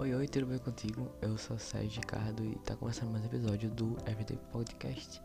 [0.00, 1.10] Oi, oi, tudo bem contigo?
[1.20, 5.20] Eu sou Sérgio Ricardo e tá começando mais um episódio do Everyday Podcast.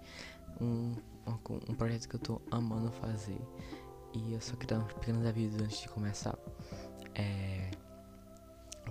[0.59, 0.95] Um,
[1.27, 1.33] um,
[1.69, 3.39] um, projeto que eu tô amando fazer.
[4.15, 6.35] E eu só queria dar uns pequenos avisos antes de começar.
[7.13, 7.69] É.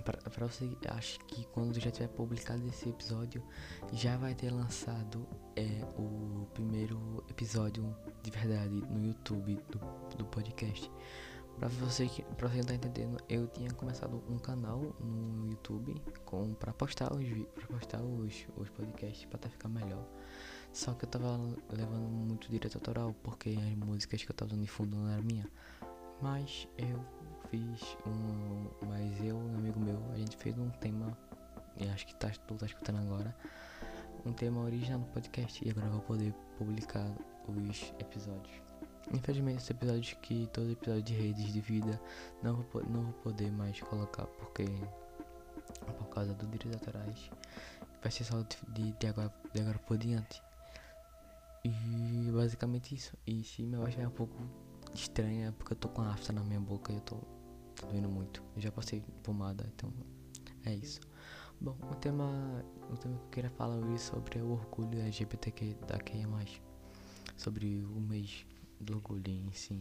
[0.05, 3.43] Pra, pra você, acho que quando já tiver publicado esse episódio,
[3.91, 9.79] já vai ter lançado é, o primeiro episódio de verdade no YouTube do,
[10.15, 10.89] do podcast.
[11.57, 15.95] Pra você que pra você tá entendendo, eu tinha começado um canal no YouTube
[16.25, 17.23] com para postar os
[17.53, 20.05] para postar os, os podcasts para ficar melhor.
[20.73, 21.37] Só que eu tava
[21.71, 25.23] levando muito direito autoral porque as músicas que eu tava usando de fundo não eram
[25.23, 25.47] minha.
[26.21, 26.99] Mas eu
[27.49, 31.15] fiz um, mas eu um amigo meu, a gente fez um tema
[31.77, 33.35] e acho que tá, tu tá escutando agora,
[34.25, 37.07] um tema original no podcast e agora eu vou poder publicar
[37.47, 38.62] os episódios.
[39.11, 41.99] Infelizmente, esse episódio que todo episódio de redes de vida
[42.41, 44.65] não vou, não vou poder mais colocar porque
[45.97, 47.31] por causa do direitos autorais
[48.01, 50.41] vai ser só de, de, agora, de agora por diante.
[51.63, 53.15] E basicamente isso.
[53.25, 54.35] E se minha voz é um pouco
[54.93, 57.15] estranha é porque eu tô com afta na minha boca e eu tô,
[57.75, 58.43] tô doendo muito.
[58.55, 59.91] Eu já passei pomada, então
[60.65, 60.99] é isso.
[61.61, 62.25] Bom, o tema,
[62.91, 65.97] o tema que eu queria falar hoje sobre é o orgulho LGBTQ da
[66.27, 66.61] mais
[67.37, 68.45] sobre o mês
[68.83, 69.79] do orgulho em si.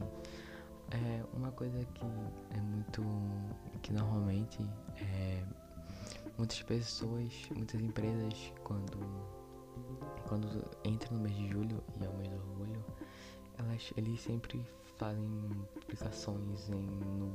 [0.90, 2.04] É uma coisa que
[2.50, 3.02] é muito.
[3.82, 4.58] que normalmente
[4.96, 5.42] é,
[6.36, 8.98] muitas pessoas, muitas empresas, quando,
[10.26, 12.84] quando entram no mês de julho e é o mês do orgulho,
[13.58, 14.64] elas, eles sempre
[14.98, 17.32] fazem publicações em, no,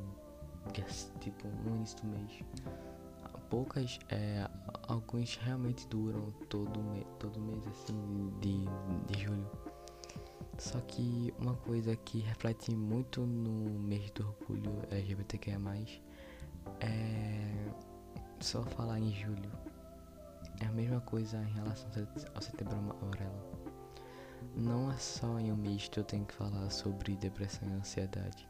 [1.19, 2.43] tipo, no início do mês.
[3.49, 4.47] Poucas, é,
[4.87, 8.65] alguns realmente duram todo, me, todo mês assim de,
[9.07, 9.49] de julho.
[10.57, 15.59] Só que uma coisa que reflete muito no mês do orgulho LGBTQIA+,
[16.79, 17.71] é
[18.39, 19.51] só falar em julho.
[20.59, 21.89] É a mesma coisa em relação
[22.33, 23.57] ao setembro amarelo.
[24.55, 28.47] Não é só em um mês que eu tenho que falar sobre depressão e ansiedade.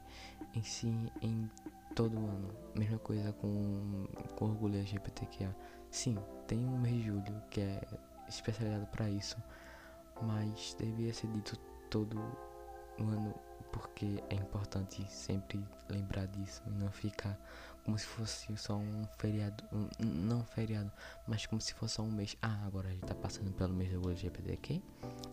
[0.56, 1.50] Em si, em
[1.94, 2.50] todo ano.
[2.74, 4.08] Mesma coisa com,
[4.38, 5.54] com orgulho LGBTQIA.
[5.92, 6.18] Sim,
[6.48, 7.82] tem um mês de julho que é
[8.30, 9.36] especializado para isso.
[10.22, 12.18] Mas devia ser dito todo
[13.00, 13.34] ano
[13.72, 17.38] porque é importante sempre lembrar disso e não ficar
[17.84, 20.92] como se fosse só um feriado, um, não feriado,
[21.26, 22.36] mas como se fosse só um mês.
[22.42, 24.82] Ah, agora a gente tá passando pelo mês do LGBTQ,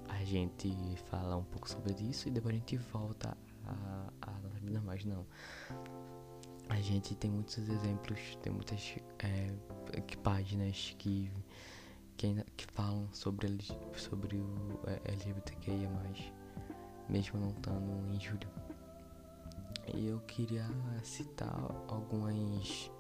[0.09, 0.73] a gente
[1.11, 3.37] fala um pouco sobre isso e depois a gente volta
[3.67, 5.27] a, a nossa vida mais não.
[6.69, 9.53] A gente tem muitos exemplos, tem muitas é,
[10.23, 11.31] páginas que
[12.17, 13.59] que, ainda, que falam sobre,
[13.97, 15.91] sobre o é, LGBTQIA+,
[17.09, 18.49] mesmo não estando em julho.
[19.93, 20.67] E eu queria
[21.03, 21.55] citar
[21.89, 22.91] algumas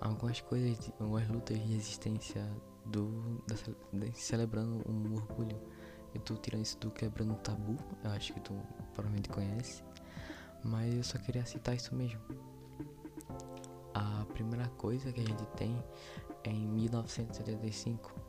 [0.00, 2.44] algumas coisas, algumas lutas de resistência
[2.84, 3.54] do da,
[3.92, 5.60] de, celebrando um orgulho.
[6.14, 8.54] Eu tô tirando isso do quebrando tabu, eu acho que tu
[8.92, 9.82] provavelmente conhece,
[10.62, 12.20] mas eu só queria citar isso mesmo.
[13.92, 15.82] A primeira coisa que a gente tem
[16.44, 18.23] é em 1975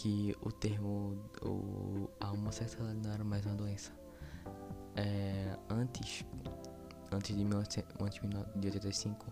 [0.00, 3.92] que o termo o, a homossexualidade não era mais uma doença.
[4.96, 6.24] É, antes,
[7.12, 9.26] antes de, 1985,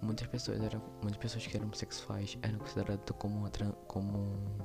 [0.00, 3.50] muitas pessoas eram, muitas pessoas que eram homossexuais eram consideradas como, uma,
[3.88, 4.58] como um,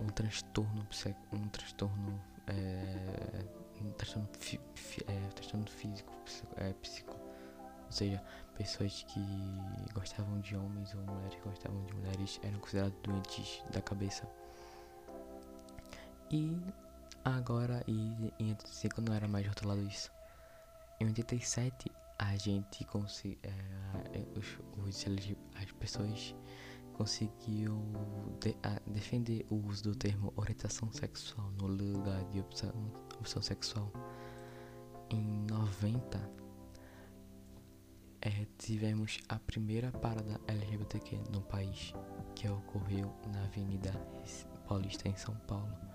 [0.00, 0.86] um transtorno,
[1.32, 3.44] um transtorno, é,
[3.80, 6.12] um transtorno, fi, fi, é, transtorno físico,
[6.54, 7.16] é, psico,
[7.86, 8.22] ou seja,
[8.56, 9.20] pessoas que
[9.92, 14.24] gostavam de homens ou mulheres que gostavam de mulheres eram consideradas doentes da cabeça.
[16.32, 16.58] E
[17.22, 17.92] agora, e
[18.40, 20.10] em 85 não era mais rotulado isso.
[20.98, 23.38] Em 87 a gente conseguiu.
[23.44, 25.04] É, os, os,
[25.54, 26.34] as pessoas
[26.94, 27.78] conseguiu
[28.40, 32.72] de, a, defender o uso do termo orientação sexual no lugar de opção,
[33.18, 33.92] opção sexual.
[35.10, 36.18] Em 90
[38.22, 41.92] é, tivemos a primeira parada LGBTQ no país,
[42.34, 43.90] que ocorreu na Avenida
[44.66, 45.91] Paulista em São Paulo.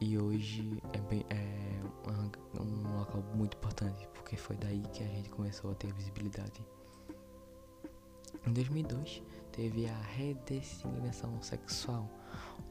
[0.00, 1.80] E hoje é, bem, é
[2.10, 6.64] um, um local muito importante, porque foi daí que a gente começou a ter visibilidade.
[8.46, 12.10] Em 2002, teve a redesignação sexual,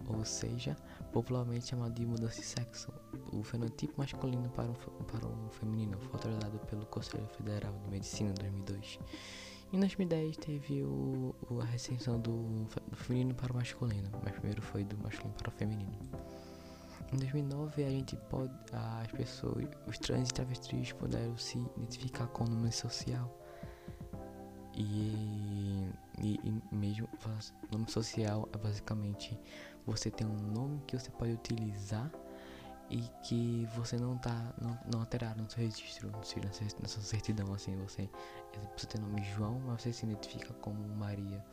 [0.07, 0.75] ou seja,
[1.13, 2.91] popularmente chamado de mudança de sexo.
[3.31, 8.31] O fenotipo masculino para o, para o feminino foi autorizado pelo Conselho Federal de Medicina
[8.31, 8.99] em 2002.
[9.73, 14.83] Em 2010 teve o, a restrição do, do feminino para o masculino, mas primeiro foi
[14.83, 15.97] do masculino para o feminino.
[17.13, 22.45] Em 2009 a gente pode, as pessoas, os trans e travestis puderam se identificar com
[22.45, 23.29] o nome social.
[24.75, 25.71] E
[26.21, 27.07] E, e mesmo
[27.71, 29.37] nome social é basicamente
[29.85, 32.11] você tem um nome que você pode utilizar
[32.89, 37.01] e que você não tá não, não alteraram no seu registro, no seu, na sua
[37.01, 38.09] certidão assim, você
[38.77, 41.43] você tem o nome João, mas você se identifica como Maria.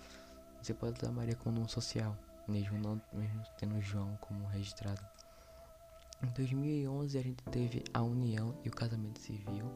[0.63, 2.17] Você pode usar Maria como nome social,
[2.47, 5.01] mesmo não mesmo tendo João como registrado.
[6.23, 9.67] Em 2011 a gente teve a união e o casamento civil.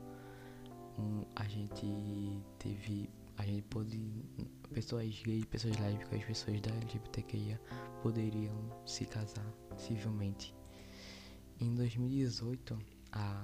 [0.99, 3.09] Um, a gente teve
[3.39, 4.25] a gente pôde
[4.75, 7.61] pessoas gays, pessoas lésbicas, pessoas da LGBTQIA
[8.03, 9.47] poderiam se casar
[9.77, 10.55] civilmente.
[11.61, 12.79] Em 2018,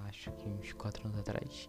[0.09, 1.69] acho que uns 4 anos atrás,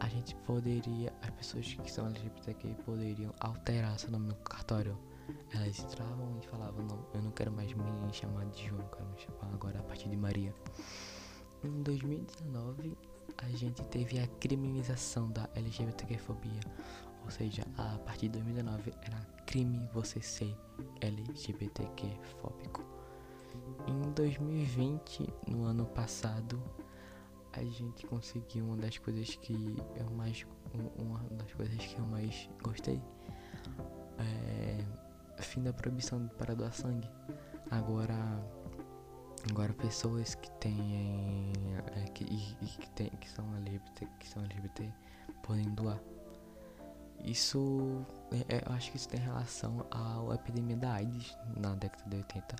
[0.00, 4.98] a gente poderia, as pessoas que são LGBTQI poderiam alterar seu nome no cartório.
[5.52, 9.18] Elas entravam e falavam, não, eu não quero mais me chamar de João, quero me
[9.18, 10.54] chamar agora a partir de Maria.
[11.64, 12.96] Em 2019,
[13.38, 16.60] a gente teve a criminalização da LGBTQ-fobia,
[17.24, 20.56] ou seja, a partir de 2019 era crime você ser
[21.00, 22.06] LGBTQ
[22.40, 22.82] fóbico.
[23.86, 26.62] Em 2020, no ano passado,
[27.52, 30.46] a gente conseguiu uma das coisas que eu mais
[30.98, 33.02] uma das coisas que eu mais gostei
[34.20, 34.84] é
[35.40, 37.08] fim da proibição para doar sangue.
[37.70, 38.14] Agora
[39.50, 41.52] agora pessoas que têm
[41.96, 44.92] é, que, e, que, tem, que são LGBT que são LGBT
[45.42, 46.00] podem doar.
[47.24, 52.08] Isso é, é, eu acho que isso tem relação à epidemia da AIDS na década
[52.08, 52.56] de 80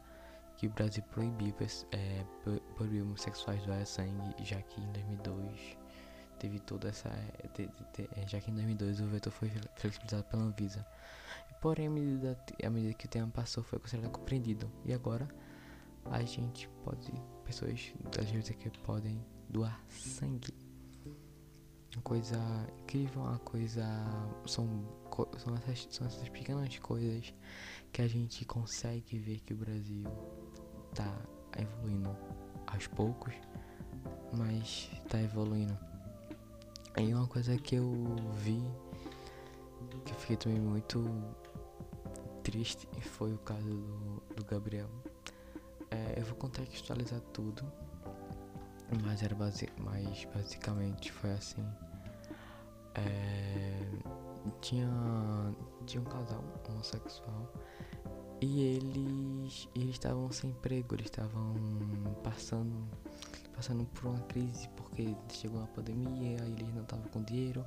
[0.61, 1.55] que o Brasil proibiu,
[1.91, 2.23] é,
[2.77, 5.79] proibiu homossexuais doar sangue, já que em 2002
[6.39, 7.09] teve toda essa.
[7.09, 10.87] É, já que em 2002 o vetor foi flexibilizado pela Anvisa.
[11.61, 14.71] Porém, a medida, a medida que o tempo passou foi considerado compreendido.
[14.85, 15.29] E agora
[16.05, 17.13] a gente pode.
[17.45, 18.23] Pessoas da
[18.55, 20.55] que podem doar sangue.
[21.95, 22.39] Uma coisa
[22.83, 23.85] incrível, uma coisa.
[24.47, 24.85] São,
[25.37, 27.35] são, essas, são essas pequenas coisas
[27.93, 30.05] que a gente consegue ver que o Brasil
[30.95, 31.13] tá
[31.59, 32.17] evoluindo
[32.67, 33.35] aos poucos,
[34.33, 35.77] mas tá evoluindo.
[36.97, 37.93] Aí uma coisa que eu
[38.37, 38.63] vi,
[39.99, 41.05] que eu fiquei também muito
[42.43, 44.89] triste, foi o caso do, do Gabriel.
[45.91, 47.65] É, eu vou contextualizar tudo,
[49.05, 51.65] mas era base, mas basicamente foi assim.
[52.95, 53.81] É,
[54.61, 54.89] tinha,
[55.87, 57.53] tinha um casal homossexual
[58.41, 61.55] e eles eles estavam sem emprego, eles estavam
[62.23, 62.89] passando
[63.55, 67.65] passando por uma crise porque chegou uma pandemia, e eles não estavam com dinheiro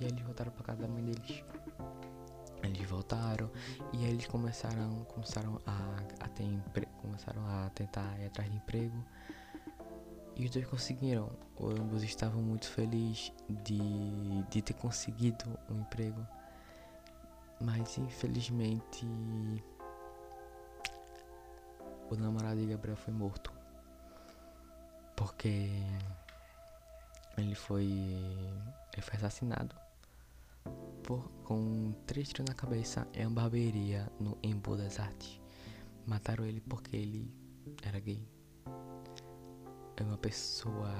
[0.00, 1.44] e aí eles voltaram para casa da mãe deles.
[2.64, 3.50] Eles voltaram
[3.92, 9.04] e eles começaram começaram a, a ter emprego, começaram a tentar ir atrás de emprego.
[10.36, 11.30] E os dois conseguiram.
[11.60, 16.26] Ambos estavam muito felizes de, de ter conseguido um emprego.
[17.60, 19.06] Mas infelizmente
[22.10, 23.52] o namorado de Gabriel foi morto.
[25.14, 25.70] Porque
[27.36, 27.84] ele foi.
[28.92, 29.74] Ele foi assassinado
[31.02, 35.40] por, com três tiros na cabeça em uma barbearia no Embu das Artes.
[36.06, 37.30] Mataram ele porque ele
[37.82, 38.26] era gay.
[39.96, 40.90] É uma pessoa.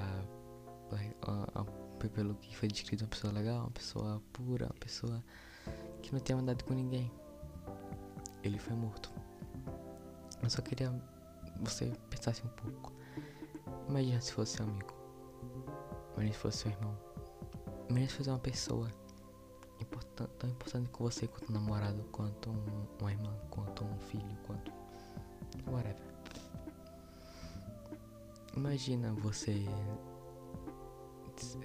[2.13, 5.23] pelo que foi descrito, uma pessoa legal, uma pessoa pura, uma pessoa
[6.01, 7.11] que não tinha mandado com ninguém.
[8.43, 9.11] Ele foi morto.
[10.41, 10.93] Eu só queria
[11.61, 12.93] você pensasse um pouco.
[13.89, 14.93] Imagina se fosse seu amigo.
[16.13, 16.97] Imagina se fosse seu irmão.
[17.89, 19.04] Imagina se fosse uma pessoa
[20.15, 24.71] tão importante com você quanto um namorado, quanto um, uma irmã, quanto um filho, quanto.
[25.67, 26.01] whatever.
[28.55, 29.65] Imagina você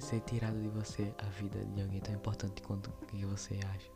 [0.00, 3.90] ser tirado de você a vida de alguém tão importante quanto que você acha.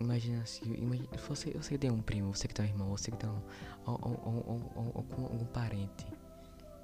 [0.00, 0.64] Imagina se.
[0.64, 3.42] Imagina, você, você tem um primo, você que tem um irmão, você que tem um.
[3.84, 6.06] Algum, parente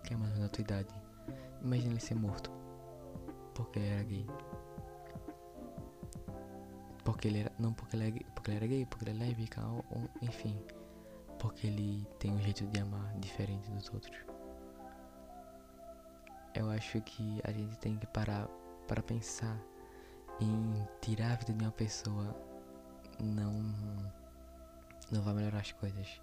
[0.07, 0.95] que é mais ou menos da tua idade.
[1.63, 2.51] Imagina ele ser morto.
[3.55, 4.27] Porque era gay.
[7.07, 7.53] Porque ele era.
[7.57, 10.61] Não porque ele era, porque ele era gay, porque ele é lésbica, ou, ou, enfim.
[11.39, 14.19] Porque ele tem um jeito de amar diferente dos outros.
[16.53, 18.49] Eu acho que a gente tem que parar
[18.89, 19.57] para pensar
[20.41, 22.35] em tirar a vida de uma pessoa
[23.21, 23.53] não
[25.13, 26.21] não vai melhorar as coisas.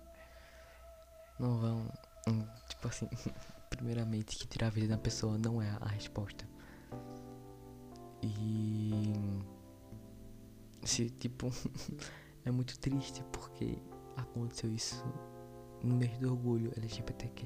[1.40, 1.88] Não vão,
[2.28, 3.08] hum, tipo assim,
[3.70, 6.46] primeiramente que tirar a vida da pessoa não é a resposta.
[8.22, 9.53] E
[10.86, 11.48] se tipo
[12.46, 13.78] é muito triste porque
[14.18, 15.04] aconteceu isso
[15.84, 17.46] no mês do orgulho LGBTQ.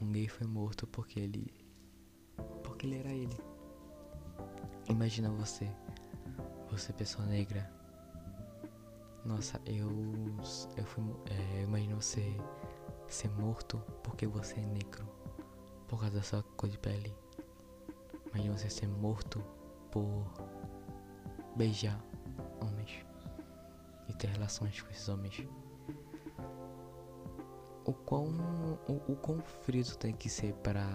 [0.00, 1.52] Um gay foi morto porque ele
[2.62, 3.36] porque ele era ele.
[4.88, 5.70] Imagina você,
[6.70, 7.70] você pessoa negra
[9.24, 9.88] Nossa, eu.
[10.76, 11.04] Eu fui.
[11.30, 12.34] É, imagina você
[13.08, 15.06] ser morto porque você é negro.
[15.88, 17.14] Por causa da sua cor de pele.
[18.32, 19.42] Imagina você ser morto
[19.90, 20.24] por
[21.56, 22.00] beijar
[22.60, 23.04] homens
[24.08, 25.46] e ter relações com esses homens.
[27.84, 28.28] O quão,
[28.88, 30.86] o, o quão frio tem que ser para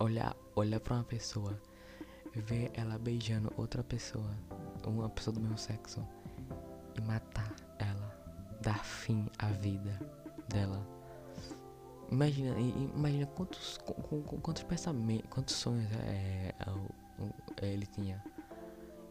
[0.00, 1.60] olhar, olhar para uma pessoa,
[2.34, 4.30] ver ela beijando outra pessoa,
[4.86, 6.06] uma pessoa do mesmo sexo
[6.96, 9.98] e matar ela, dar fim à vida
[10.48, 10.84] dela.
[12.10, 13.78] Imagina, imagina quantos,
[14.42, 16.54] quantos pensamentos, quantos sonhos é,
[17.62, 18.22] é, ele tinha.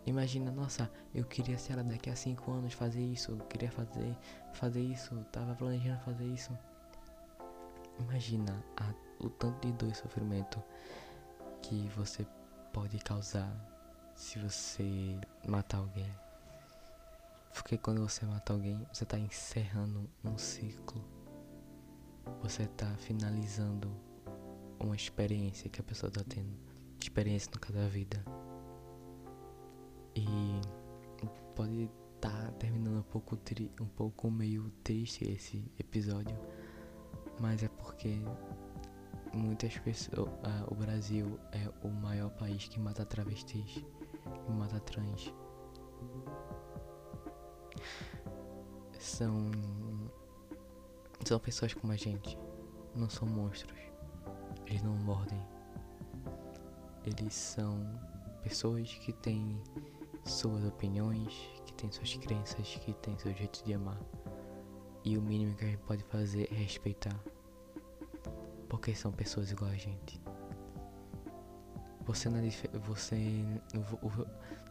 [0.05, 4.17] Imagina, nossa, eu queria ser ela daqui a 5 anos, fazer isso, eu queria fazer,
[4.53, 6.57] fazer isso, tava planejando fazer isso.
[7.99, 10.61] Imagina a, o tanto de dor e sofrimento
[11.61, 12.25] que você
[12.73, 13.53] pode causar
[14.15, 16.11] se você matar alguém.
[17.53, 21.03] Porque quando você mata alguém, você está encerrando um ciclo.
[22.41, 23.91] Você está finalizando
[24.79, 26.57] uma experiência que a pessoa está tendo.
[26.99, 28.23] Experiência no cada vida.
[30.15, 30.25] E
[31.55, 36.37] pode estar tá terminando um pouco, tri um pouco meio triste esse episódio.
[37.39, 38.19] Mas é porque
[39.33, 40.29] muitas pessoas.
[40.67, 43.83] O Brasil é o maior país que mata travestis
[44.47, 45.33] e mata trans.
[48.99, 49.51] São.
[51.25, 52.37] São pessoas como a gente.
[52.95, 53.79] Não são monstros.
[54.65, 55.41] Eles não mordem.
[57.05, 57.99] Eles são
[58.43, 59.61] pessoas que têm
[60.25, 61.33] suas opiniões,
[61.65, 63.99] que têm suas crenças, que têm seu jeito de amar.
[65.03, 67.17] E o mínimo que a gente pode fazer é respeitar.
[68.69, 70.21] Porque são pessoas igual a gente.
[72.05, 72.49] Você não é
[72.79, 73.43] você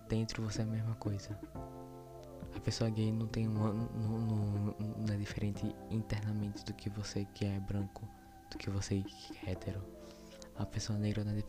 [0.08, 1.38] dentro você é a mesma coisa.
[2.54, 4.76] A pessoa gay não tem uma não, não,
[5.06, 8.08] não é diferente internamente do que você que é branco,
[8.50, 9.82] do que você que é hétero.
[10.56, 11.42] A pessoa negra não é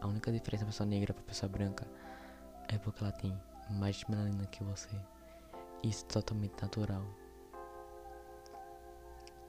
[0.00, 1.86] a única diferença da pessoa negra para pessoa branca
[2.68, 3.38] é porque ela tem
[3.70, 4.88] mais melanina que você.
[5.82, 7.04] Isso é totalmente natural.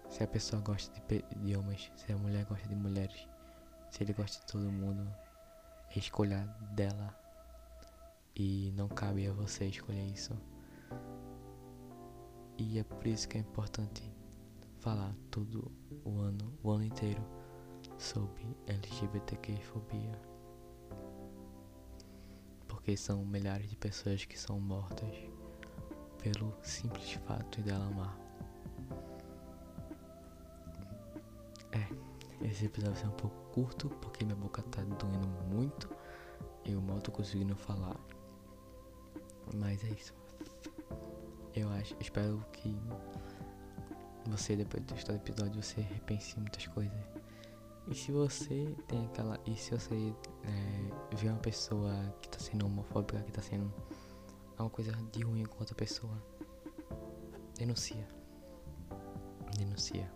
[0.10, 3.28] Se a pessoa gosta de, de homens, se a mulher gosta de mulheres,
[3.92, 5.08] se ele gosta de todo mundo,
[5.96, 7.16] é escolha dela.
[8.36, 10.34] E não cabe a você escolher isso.
[12.58, 14.04] E é por isso que é importante
[14.80, 15.72] falar todo
[16.04, 17.24] o ano, o ano inteiro,
[17.98, 20.39] sobre LGBTQ-fobia.
[22.90, 25.16] Porque são milhares de pessoas que são mortas
[26.24, 28.18] pelo simples fato de ela amar.
[32.42, 35.88] Esse episódio vai ser um pouco curto porque minha boca tá doendo muito.
[36.66, 37.96] Eu mal tô conseguindo falar.
[39.54, 40.16] Mas é isso.
[41.56, 42.76] Eu acho, espero que
[44.26, 47.00] você depois de do episódio você repense muitas coisas.
[47.88, 49.40] E se você tem aquela.
[49.46, 50.12] E se você
[50.44, 53.74] é, vê uma pessoa que tá sendo homofóbica, que tá sendo
[54.52, 56.22] alguma coisa de ruim com outra pessoa,
[57.58, 58.08] denuncia.
[59.58, 60.12] Denuncia.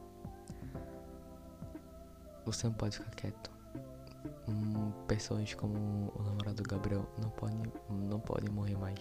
[2.46, 3.52] Você não pode ficar quieto.
[4.48, 9.00] Hum, pessoas como o namorado Gabriel não podem não pode morrer mais.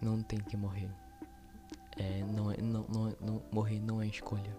[0.00, 0.90] Não tem que morrer.
[1.98, 4.56] É, não, é, não, não, não, morrer não é escolha.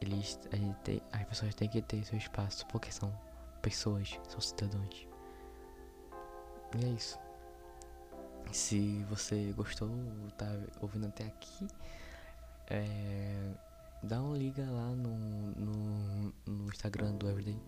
[0.00, 3.12] Eles, a gente tem, as pessoas têm que ter seu espaço porque são
[3.60, 5.06] pessoas, são cidadãos.
[6.78, 7.18] E é isso.
[8.52, 9.88] Se você gostou,
[10.36, 10.46] tá
[10.80, 11.66] ouvindo até aqui,
[12.68, 13.52] é,
[14.02, 15.16] dá uma liga lá no,
[15.56, 17.60] no, no Instagram do Everyday,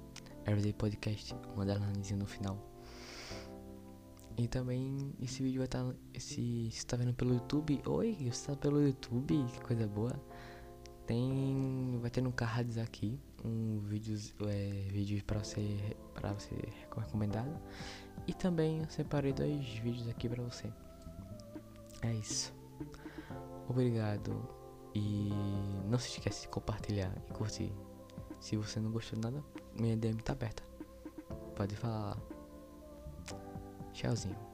[0.46, 2.58] Everyday Podcast, uma underlinezinha no final.
[4.37, 5.84] E também esse vídeo vai estar.
[5.84, 10.12] Tá, se você tá vendo pelo YouTube, oi, você tá pelo YouTube, que coisa boa.
[11.06, 11.99] Tem.
[12.00, 14.16] Vai ter no cards aqui um vídeo,
[14.49, 16.54] é, para você para você
[16.96, 17.61] recomendado.
[18.26, 20.72] E também eu separei dois vídeos aqui para você.
[22.02, 22.54] É isso.
[23.68, 24.49] Obrigado
[24.94, 25.30] e
[25.88, 27.72] não se esquece de compartilhar e curtir.
[28.40, 29.44] Se você não gostou de nada,
[29.78, 30.62] minha DM tá aberta.
[31.56, 32.16] Pode falar lá.
[33.92, 34.51] Tchauzinho.